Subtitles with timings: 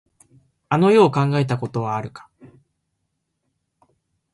[0.69, 2.27] あの世を考えたことはあるか。